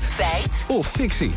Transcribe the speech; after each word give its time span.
Feit. 0.00 0.04
Feit. 0.04 0.64
Of 0.68 0.86
fictie. 0.86 1.32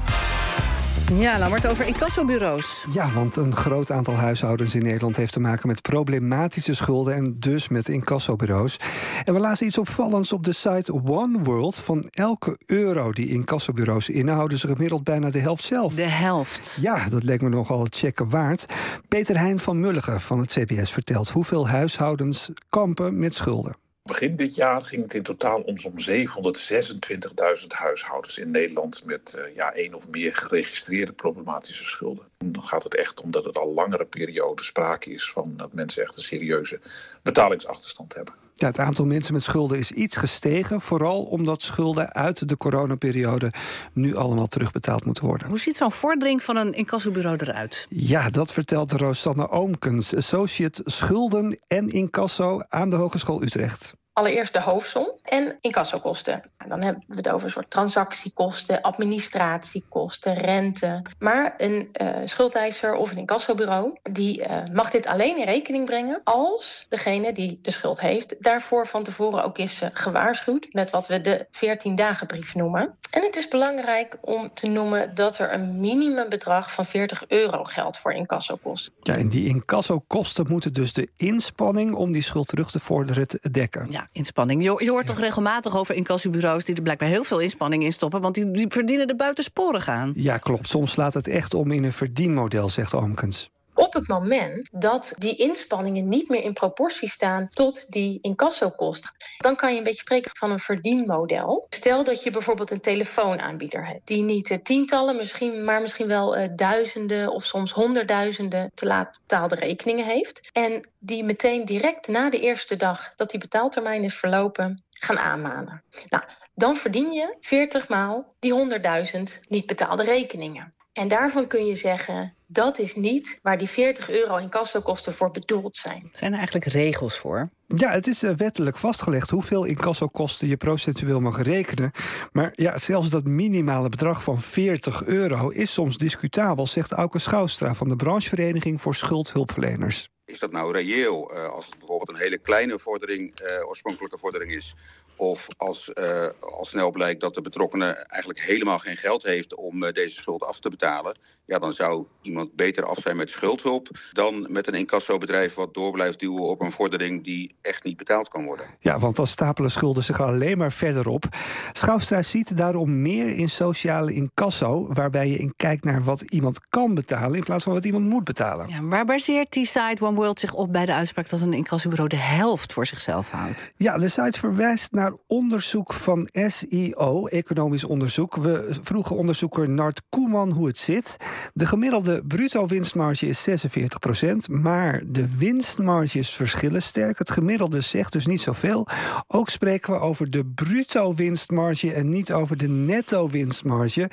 Ja, 1.14 1.40
Lammert, 1.40 1.68
over 1.68 1.88
incassobureaus. 1.88 2.86
Ja, 2.94 3.12
want 3.12 3.36
een 3.36 3.56
groot 3.56 3.92
aantal 3.92 4.14
huishoudens 4.14 4.76
in 4.76 4.84
Nederland 4.84 5.16
heeft 5.16 5.34
te 5.34 5.40
maken 5.40 5.68
met 5.68 5.82
problematische 5.82 6.74
schulden 6.74 7.14
en 7.16 7.36
dus 7.40 7.68
met 7.68 7.88
incassobureaus. 7.88 8.80
En 9.24 9.34
we 9.34 9.40
lazen 9.40 9.66
iets 9.66 9.78
opvallends 9.78 10.34
op 10.34 10.44
de 10.44 10.54
site 10.54 10.94
One 10.94 11.44
World. 11.44 11.76
Van 11.76 12.08
elke 12.10 12.60
euro 12.66 13.12
die 13.12 13.28
incassobureaus 13.28 14.10
inhouden, 14.10 14.58
ze 14.58 14.68
gemiddeld 14.68 15.04
bijna 15.04 15.30
de 15.30 15.40
helft 15.40 15.64
zelf. 15.64 15.94
De 15.94 16.02
helft. 16.02 16.78
Ja, 16.82 17.10
dat 17.10 17.24
leek 17.24 17.42
me 17.42 17.50
nogal 17.50 17.84
het 17.84 17.96
checken 17.96 18.30
waard. 18.30 18.66
Peter 19.08 19.38
Heijn 19.38 19.60
van 19.60 19.80
Mulligen 19.80 20.22
van 20.22 20.40
het 20.40 20.52
CBS 20.52 20.92
vertelt 20.92 21.30
hoeveel 21.30 21.68
huishoudens 21.68 22.52
kampen 22.70 23.20
met 23.20 23.34
schulden. 23.34 23.76
Begin 24.08 24.36
dit 24.36 24.56
jaar 24.56 24.82
ging 24.82 25.02
het 25.02 25.14
in 25.14 25.24
totaal 25.24 25.62
om 25.62 25.78
zo'n 25.78 26.00
726.000 26.00 27.68
huishoudens 27.68 28.38
in 28.38 28.52
Nederland 28.52 29.06
met 29.06 29.36
uh, 29.38 29.56
ja, 29.56 29.74
één 29.74 29.94
of 29.94 30.10
meer 30.10 30.36
geregistreerde 30.36 31.12
problematische 31.12 31.84
schulden. 31.84 32.26
Dan 32.38 32.64
gaat 32.64 32.84
het 32.84 32.96
echt 32.96 33.22
om 33.22 33.32
dat 33.32 33.44
het 33.44 33.58
al 33.58 33.74
langere 33.74 34.06
periode 34.06 34.64
sprake 34.64 35.10
is 35.10 35.32
van 35.32 35.54
dat 35.58 35.74
mensen 35.74 36.04
echt 36.04 36.16
een 36.16 36.22
serieuze 36.22 36.80
betalingsachterstand 37.22 38.14
hebben. 38.16 38.34
Ja, 38.60 38.68
het 38.68 38.80
aantal 38.80 39.06
mensen 39.06 39.34
met 39.34 39.44
schulden 39.44 39.78
is 39.78 39.92
iets 39.92 40.18
gestegen. 40.18 40.82
Vooral 40.82 41.24
omdat 41.24 41.62
schulden 41.62 42.14
uit 42.14 42.48
de 42.48 42.58
coronaperiode 42.58 43.54
nu 43.94 44.16
allemaal 44.16 44.48
terugbetaald 44.48 45.06
moeten 45.06 45.26
worden. 45.26 45.48
Hoe 45.48 45.60
ziet 45.60 45.78
zo'n 45.78 45.92
vordering 45.92 46.44
van 46.44 46.56
een 46.56 46.74
incassobureau 46.74 47.38
eruit? 47.40 47.86
Ja, 47.90 48.30
dat 48.30 48.54
vertelt 48.54 48.92
Rosanne 48.92 49.50
Oomkens, 49.50 50.16
associate 50.16 50.82
schulden 50.86 51.60
en 51.68 51.90
incasso 51.90 52.62
aan 52.70 52.90
de 52.90 52.96
Hogeschool 52.96 53.44
Utrecht. 53.44 53.96
Allereerst 54.18 54.54
de 54.54 54.62
hoofdsom 54.62 55.12
en 55.30 55.58
incassokosten. 55.62 56.42
Dan 56.68 56.82
hebben 56.82 57.04
we 57.08 57.16
het 57.16 57.30
over 57.30 57.46
een 57.46 57.52
soort 57.52 57.70
transactiekosten, 57.70 58.82
administratiekosten, 58.82 60.34
rente. 60.34 61.02
Maar 61.20 61.54
een 61.58 61.90
uh, 62.02 62.10
schuldeiser 62.24 62.96
of 62.96 63.12
een 63.12 63.18
incassobureau... 63.18 63.98
die 64.04 64.42
uh, 64.42 64.64
mag 64.72 64.92
dit 64.92 65.06
alleen 65.06 65.38
in 65.38 65.46
rekening 65.46 65.86
brengen... 65.86 66.22
als 66.24 66.86
degene 66.90 67.34
die 67.34 67.60
de 67.62 67.72
schuld 67.72 68.02
heeft... 68.02 68.36
daarvoor 68.40 68.88
van 68.88 69.04
tevoren 69.04 69.44
ook 69.44 69.58
is 69.58 69.82
uh, 69.82 69.90
gewaarschuwd... 69.94 70.68
met 70.72 70.90
wat 70.90 71.08
we 71.08 71.22
de 71.22 71.48
14-dagenbrief 71.52 72.54
noemen. 72.54 72.98
En 73.12 73.24
het 73.24 73.36
is 73.36 73.48
belangrijk 73.48 74.18
om 74.22 74.54
te 74.54 74.68
noemen... 74.68 75.16
dat 75.16 75.38
er 75.40 75.54
een 75.54 75.80
minimumbedrag 75.80 76.74
van 76.74 76.86
40 76.86 77.24
euro 77.28 77.64
geldt 77.64 77.98
voor 77.98 78.14
incassokosten. 78.14 78.94
Ja, 79.02 79.16
en 79.16 79.30
die 79.30 79.48
incassokosten 79.48 80.46
moeten 80.50 80.74
dus 80.74 80.94
de 80.94 81.10
inspanning... 81.16 81.94
om 81.94 82.12
die 82.12 82.22
schuld 82.22 82.48
terug 82.48 82.72
te 82.72 82.80
vorderen 82.80 83.28
te 83.28 83.50
dekken. 83.52 83.88
Ja, 83.90 84.08
inspanning. 84.12 84.64
Je, 84.64 84.84
je 84.84 84.90
hoort 84.90 85.06
toch 85.08 85.17
regelmatig 85.20 85.78
over 85.78 85.96
incassobureaus... 85.96 86.66
die 86.66 86.76
er 86.76 86.82
blijkbaar 86.82 87.10
heel 87.10 87.24
veel 87.24 87.40
inspanning 87.40 87.84
in 87.84 87.94
stoppen... 87.94 88.22
want 88.22 88.36
die, 88.36 88.52
die 88.52 88.66
verdienen 88.70 89.08
er 89.08 89.16
buitensporig 89.16 89.88
aan. 89.88 90.12
Ja, 90.16 90.38
klopt. 90.38 90.68
Soms 90.68 90.92
slaat 90.92 91.14
het 91.14 91.28
echt 91.28 91.54
om 91.54 91.72
in 91.72 91.84
een 91.84 91.92
verdienmodel, 91.92 92.70
zegt 92.70 92.94
Omkens. 92.94 93.50
Op 93.78 93.94
het 93.94 94.08
moment 94.08 94.70
dat 94.72 95.14
die 95.18 95.36
inspanningen 95.36 96.08
niet 96.08 96.30
meer 96.30 96.44
in 96.44 96.54
proportie 96.54 97.10
staan 97.10 97.50
tot 97.50 97.92
die 97.92 98.20
incassokosten, 98.22 99.12
dan 99.38 99.56
kan 99.56 99.72
je 99.72 99.78
een 99.78 99.84
beetje 99.84 100.00
spreken 100.00 100.32
van 100.34 100.52
een 100.52 100.60
verdienmodel. 100.60 101.68
Stel 101.70 102.04
dat 102.04 102.24
je 102.24 102.32
bijvoorbeeld 102.32 102.72
een 102.72 102.80
telefoonaanbieder 102.80 103.88
hebt 103.88 104.08
die 104.08 104.22
niet 104.22 104.50
uh, 104.50 104.58
tientallen, 104.58 105.16
misschien, 105.16 105.64
maar 105.64 105.82
misschien 105.82 106.08
wel 106.08 106.38
uh, 106.38 106.44
duizenden 106.56 107.32
of 107.32 107.44
soms 107.44 107.72
honderdduizenden 107.72 108.72
te 108.74 108.86
laat 108.86 109.20
betaalde 109.28 109.56
rekeningen 109.56 110.06
heeft. 110.06 110.50
En 110.54 110.90
die 111.00 111.24
meteen 111.24 111.66
direct 111.66 112.08
na 112.08 112.30
de 112.30 112.40
eerste 112.40 112.76
dag 112.76 113.14
dat 113.16 113.30
die 113.30 113.40
betaaltermijn 113.40 114.04
is 114.04 114.16
verlopen, 114.16 114.84
gaan 115.04 115.20
aanmanen. 115.20 115.84
Nou, 116.10 116.24
dan 116.56 116.76
verdien 116.76 117.12
je 117.12 117.36
40 117.40 117.90
maal 117.90 118.36
die 118.40 118.54
100.000 118.54 119.48
niet 119.48 119.66
betaalde 119.66 120.04
rekeningen. 120.04 120.74
En 120.94 121.08
daarvan 121.08 121.48
kun 121.48 121.66
je 121.66 121.76
zeggen, 121.76 122.34
dat 122.48 122.80
is 122.80 122.96
niet 122.96 123.40
waar 123.42 123.58
die 123.58 123.68
40 123.68 124.10
euro 124.10 124.38
in 124.38 124.50
kassokosten 124.50 125.14
voor 125.14 125.32
bedoeld 125.32 125.76
zijn. 125.76 126.08
Zijn 126.12 126.32
er 126.32 126.38
eigenlijk 126.38 126.72
regels 126.72 127.18
voor? 127.18 127.50
Ja, 127.68 127.92
het 127.92 128.08
is 128.08 128.22
wettelijk 128.22 128.78
vastgelegd 128.78 129.30
hoeveel 129.30 129.64
incassokosten 129.64 130.48
je 130.48 130.58
procentueel 130.58 131.20
mag 131.20 131.42
rekenen. 131.42 131.92
Maar 132.32 132.52
ja, 132.54 132.78
zelfs 132.78 133.10
dat 133.10 133.26
minimale 133.26 133.90
bedrag 133.90 134.24
van 134.24 134.42
40 134.42 135.04
euro 135.04 135.50
is 135.50 135.74
soms 135.74 135.98
discutabel, 135.98 136.68
zegt 136.68 136.92
Auke 136.92 137.20
Schouwstra 137.20 137.74
van 137.74 137.90
de 137.90 137.96
branchevereniging 137.96 138.82
voor 138.82 138.96
schuldhulpverleners. 138.96 140.10
Is 140.28 140.40
dat 140.40 140.52
nou 140.52 140.72
reëel 140.72 141.34
uh, 141.34 141.50
als 141.50 141.66
het 141.66 141.78
bijvoorbeeld 141.78 142.10
een 142.10 142.24
hele 142.24 142.38
kleine 142.38 142.80
vordering, 142.80 143.42
uh, 143.42 143.68
oorspronkelijke 143.68 144.18
vordering 144.18 144.52
is? 144.52 144.76
Of 145.18 145.48
als 145.58 145.92
uh, 145.94 146.28
al 146.40 146.66
snel 146.66 146.92
blijkt 146.92 147.22
dat 147.22 147.34
de 147.34 147.42
betrokkenen 147.42 148.06
eigenlijk 148.06 148.44
helemaal 148.44 148.80
geen 148.80 148.98
geld 148.98 149.24
heeft 149.24 149.56
om 149.56 149.80
deze 149.80 150.16
schuld 150.16 150.44
af 150.44 150.60
te 150.60 150.70
betalen. 150.70 151.18
Ja, 151.46 151.60
dan 151.60 151.74
zou 151.74 152.06
iemand 152.22 152.56
beter 152.56 152.86
af 152.86 152.98
zijn 153.00 153.18
met 153.18 153.30
schuldhulp 153.30 153.90
dan 154.12 154.48
met 154.50 154.68
een 154.68 154.74
incassobedrijf 154.74 155.54
wat 155.54 155.74
door 155.74 155.92
blijft 155.92 156.20
duwen 156.20 156.44
op 156.44 156.62
een 156.62 156.72
vordering 156.72 157.24
die 157.24 157.56
echt 157.62 157.84
niet 157.84 157.98
betaald 157.98 158.28
kan 158.28 158.46
worden. 158.46 158.66
Ja, 158.80 159.00
want 159.00 159.16
dan 159.16 159.28
stapelen 159.28 159.72
schulden 159.72 160.04
zich 160.04 160.22
alleen 160.22 160.58
maar 160.58 160.72
verder 160.72 161.08
op. 161.08 161.24
Schouwstra 161.72 162.22
ziet 162.22 162.58
daarom 162.58 163.02
meer 163.02 163.30
in 163.30 163.50
sociale 163.50 164.14
incasso, 164.14 164.94
waarbij 164.94 165.28
je 165.28 165.38
in 165.38 165.54
kijkt 165.56 165.84
naar 165.84 166.04
wat 166.04 166.22
iemand 166.22 166.60
kan 166.70 166.94
betalen 166.94 167.38
in 167.38 167.44
plaats 167.44 167.64
van 167.64 167.74
wat 167.74 167.86
iemand 167.86 168.06
moet 168.06 168.24
betalen. 168.24 168.68
Ja, 168.70 168.82
waar 168.82 169.06
baseert 169.06 169.52
die 169.52 169.66
site 169.66 169.98
One 170.00 170.16
World 170.16 170.40
zich 170.40 170.54
op 170.54 170.72
bij 170.72 170.86
de 170.86 170.94
uitspraak 170.94 171.30
dat 171.30 171.42
een 171.42 171.54
incassobureau 171.54 172.10
de 172.10 172.16
helft 172.16 172.74
voor 172.74 172.86
zichzelf 172.86 173.30
houdt? 173.30 173.72
Ja, 173.76 173.98
de 173.98 174.08
site 174.08 174.40
verwijst 174.40 174.92
naar 174.92 175.07
onderzoek 175.28 175.94
van 175.94 176.30
SIO, 176.32 177.28
economisch 177.28 177.84
onderzoek. 177.84 178.36
We 178.36 178.78
vroegen 178.82 179.16
onderzoeker 179.16 179.70
Nart 179.70 180.02
Koeman 180.10 180.52
hoe 180.52 180.68
het 180.68 180.78
zit. 180.78 181.18
De 181.54 181.66
gemiddelde 181.66 182.24
bruto 182.28 182.68
winstmarge 182.68 183.28
is 183.28 183.44
46 183.44 184.00
procent, 184.00 184.50
maar 184.50 185.04
de 185.08 185.38
winstmarges 185.38 186.30
verschillen 186.30 186.82
sterk. 186.82 187.18
Het 187.18 187.32
gemiddelde 187.32 187.82
zegt 187.82 188.12
dus 188.12 188.26
niet 188.26 188.42
zoveel. 188.42 188.88
Ook 189.28 189.50
spreken 189.50 189.94
we 189.94 190.00
over 190.00 190.30
de 190.30 190.46
bruto 190.46 191.14
winstmarge 191.14 191.94
en 191.94 192.10
niet 192.10 192.34
over 192.34 192.58
de 192.58 192.70
netto 192.70 193.30
winstmarge. 193.30 194.10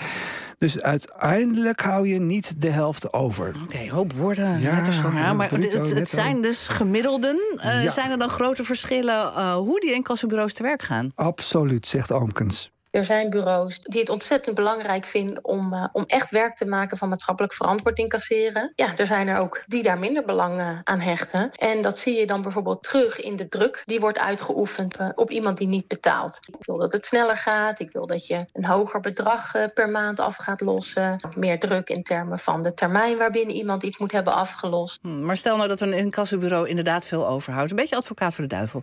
Dus 0.65 0.81
uiteindelijk 0.81 1.81
hou 1.81 2.09
je 2.09 2.21
niet 2.21 2.61
de 2.61 2.71
helft 2.71 3.13
over. 3.13 3.49
Oké, 3.49 3.59
okay, 3.65 3.91
hoop 3.91 4.13
woorden. 4.13 4.61
Ja, 4.61 4.87
ja 5.15 5.33
maar 5.33 5.49
bruto, 5.49 5.79
het, 5.79 5.95
het 5.95 6.09
zijn 6.09 6.41
dus 6.41 6.69
gemiddelden. 6.69 7.37
Uh, 7.57 7.83
ja. 7.83 7.91
Zijn 7.91 8.11
er 8.11 8.19
dan 8.19 8.29
grote 8.29 8.65
verschillen 8.65 9.33
uh, 9.37 9.55
hoe 9.55 9.81
die 9.81 9.95
incassobureaus 9.95 10.53
te 10.53 10.63
werk 10.63 10.83
gaan? 10.83 11.13
Absoluut, 11.15 11.87
zegt 11.87 12.11
Omkens. 12.11 12.74
Er 12.95 13.05
zijn 13.05 13.31
bureaus 13.31 13.79
die 13.83 14.01
het 14.01 14.09
ontzettend 14.09 14.55
belangrijk 14.55 15.05
vinden 15.05 15.45
om, 15.45 15.73
uh, 15.73 15.85
om 15.93 16.05
echt 16.07 16.31
werk 16.31 16.57
te 16.57 16.67
maken 16.67 16.97
van 16.97 17.09
maatschappelijk 17.09 17.55
verantwoord 17.55 17.99
incasseren. 17.99 18.73
Ja, 18.77 18.97
er 18.97 19.07
zijn 19.07 19.29
er 19.29 19.39
ook 19.39 19.63
die 19.67 19.83
daar 19.83 19.99
minder 19.99 20.25
belang 20.25 20.83
aan 20.85 21.01
hechten. 21.01 21.51
En 21.53 21.83
dat 21.83 21.99
zie 21.99 22.15
je 22.15 22.27
dan 22.27 22.43
bijvoorbeeld 22.43 22.83
terug 22.83 23.21
in 23.21 23.37
de 23.37 23.49
druk 23.49 23.83
die 23.85 24.01
wordt 24.01 24.19
uitgeoefend 24.19 25.01
uh, 25.01 25.09
op 25.15 25.31
iemand 25.31 25.59
die 25.59 25.69
niet 25.69 25.89
betaalt. 25.89 26.39
Ik 26.47 26.67
wil 26.67 26.77
dat 26.77 26.93
het 26.93 27.05
sneller 27.05 27.37
gaat. 27.37 27.81
Ik 27.81 27.93
wil 27.93 28.07
dat 28.07 28.27
je 28.27 28.45
een 28.53 28.65
hoger 28.65 29.01
bedrag 29.01 29.53
per 29.75 29.89
maand 29.89 30.21
af 30.21 30.37
gaat 30.37 30.61
lossen. 30.61 31.29
Meer 31.37 31.59
druk 31.59 31.91
in 31.91 32.03
termen 32.03 32.39
van 32.39 32.63
de 32.63 32.73
termijn 32.73 33.19
waarbinnen 33.19 33.55
iemand 33.55 33.83
iets 33.83 33.99
moet 33.99 34.13
hebben 34.13 34.35
afgelost. 34.35 34.99
Hmm, 35.03 35.25
maar 35.25 35.37
stel 35.37 35.57
nou 35.57 35.69
dat 35.69 35.81
een 35.81 35.93
incassobureau 35.93 36.69
inderdaad 36.69 37.05
veel 37.05 37.29
overhoudt. 37.29 37.71
Een 37.71 37.77
beetje 37.77 37.97
advocaat 37.97 38.35
voor 38.35 38.45
de 38.45 38.55
duivel. 38.55 38.83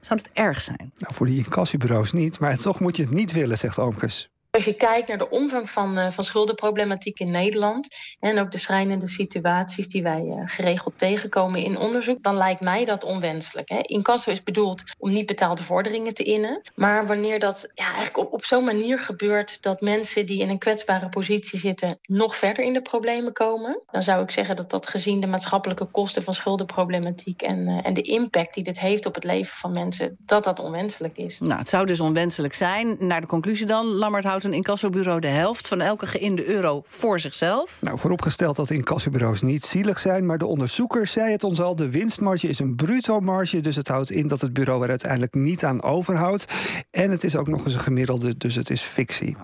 Zou 0.00 0.20
het 0.20 0.30
erg 0.32 0.60
zijn? 0.60 0.92
Nou, 0.94 1.14
voor 1.14 1.26
die 1.26 1.44
incassobureaus 1.44 2.12
niet, 2.12 2.40
maar 2.40 2.56
toch 2.56 2.80
moet 2.80 2.96
je 2.96 3.02
het 3.02 3.12
niet 3.12 3.32
willen, 3.32 3.58
zegt 3.58 3.78
Oomkes. 3.78 4.30
Als 4.50 4.64
je 4.64 4.74
kijkt 4.74 5.08
naar 5.08 5.18
de 5.18 5.30
omvang 5.30 5.70
van, 5.70 5.98
uh, 5.98 6.10
van 6.10 6.24
schuldenproblematiek 6.24 7.18
in 7.20 7.30
Nederland... 7.30 7.88
en 8.20 8.38
ook 8.38 8.50
de 8.50 8.58
schrijnende 8.58 9.06
situaties 9.06 9.88
die 9.88 10.02
wij 10.02 10.22
uh, 10.22 10.42
geregeld 10.44 10.98
tegenkomen 10.98 11.62
in 11.62 11.78
onderzoek... 11.78 12.22
dan 12.22 12.36
lijkt 12.36 12.60
mij 12.60 12.84
dat 12.84 13.04
onwenselijk. 13.04 13.68
Hè. 13.68 13.78
Incasso 13.80 14.30
is 14.30 14.42
bedoeld 14.42 14.82
om 14.98 15.10
niet 15.10 15.26
betaalde 15.26 15.62
vorderingen 15.62 16.14
te 16.14 16.22
innen. 16.22 16.60
Maar 16.74 17.06
wanneer 17.06 17.38
dat 17.38 17.70
ja, 17.74 17.84
eigenlijk 17.84 18.16
op, 18.16 18.32
op 18.32 18.44
zo'n 18.44 18.64
manier 18.64 18.98
gebeurt... 18.98 19.62
dat 19.62 19.80
mensen 19.80 20.26
die 20.26 20.40
in 20.40 20.48
een 20.48 20.58
kwetsbare 20.58 21.08
positie 21.08 21.58
zitten... 21.58 21.98
nog 22.02 22.36
verder 22.36 22.64
in 22.64 22.72
de 22.72 22.82
problemen 22.82 23.32
komen... 23.32 23.82
dan 23.90 24.02
zou 24.02 24.22
ik 24.22 24.30
zeggen 24.30 24.56
dat 24.56 24.70
dat 24.70 24.88
gezien 24.88 25.20
de 25.20 25.26
maatschappelijke 25.26 25.84
kosten 25.84 26.22
van 26.22 26.34
schuldenproblematiek... 26.34 27.42
en, 27.42 27.58
uh, 27.68 27.86
en 27.86 27.94
de 27.94 28.02
impact 28.02 28.54
die 28.54 28.64
dit 28.64 28.80
heeft 28.80 29.06
op 29.06 29.14
het 29.14 29.24
leven 29.24 29.56
van 29.56 29.72
mensen... 29.72 30.16
dat 30.18 30.44
dat 30.44 30.60
onwenselijk 30.60 31.16
is. 31.16 31.38
Nou, 31.38 31.58
het 31.58 31.68
zou 31.68 31.86
dus 31.86 32.00
onwenselijk 32.00 32.54
zijn. 32.54 32.96
Naar 32.98 33.20
de 33.20 33.26
conclusie 33.26 33.66
dan, 33.66 33.86
Lammert 33.86 34.24
houdt 34.24 34.46
een 34.48 34.54
incassobureau 34.54 35.20
de 35.20 35.26
helft 35.26 35.68
van 35.68 35.80
elke 35.80 36.06
geïnde 36.06 36.46
euro 36.46 36.82
voor 36.84 37.20
zichzelf? 37.20 37.78
Nou, 37.80 37.98
vooropgesteld 37.98 38.56
dat 38.56 38.70
incassobureaus 38.70 39.42
niet 39.42 39.64
zielig 39.64 39.98
zijn, 39.98 40.26
maar 40.26 40.38
de 40.38 40.46
onderzoeker 40.46 41.06
zei 41.06 41.32
het 41.32 41.44
ons 41.44 41.60
al: 41.60 41.76
de 41.76 41.90
winstmarge 41.90 42.48
is 42.48 42.58
een 42.58 42.74
bruto 42.74 43.20
marge, 43.20 43.60
dus 43.60 43.76
het 43.76 43.88
houdt 43.88 44.10
in 44.10 44.26
dat 44.26 44.40
het 44.40 44.52
bureau 44.52 44.82
er 44.82 44.88
uiteindelijk 44.88 45.34
niet 45.34 45.64
aan 45.64 45.82
overhoudt. 45.82 46.44
En 46.90 47.10
het 47.10 47.24
is 47.24 47.36
ook 47.36 47.48
nog 47.48 47.64
eens 47.64 47.74
een 47.74 47.80
gemiddelde, 47.80 48.36
dus 48.36 48.54
het 48.54 48.70
is 48.70 48.80
fictie. 48.80 49.36